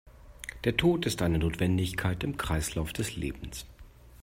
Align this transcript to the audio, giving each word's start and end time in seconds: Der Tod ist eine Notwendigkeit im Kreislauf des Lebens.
Der 0.63 0.77
Tod 0.77 1.05
ist 1.05 1.21
eine 1.21 1.37
Notwendigkeit 1.37 2.23
im 2.23 2.35
Kreislauf 2.35 2.91
des 2.91 3.15
Lebens. 3.17 3.67